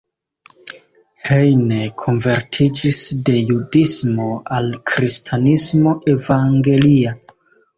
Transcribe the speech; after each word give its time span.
Heine 1.25 1.81
konvertiĝis 2.05 3.01
de 3.27 3.35
judismo 3.51 4.31
al 4.57 4.73
kristanismo 4.93 5.95
evangelia. 6.17 7.15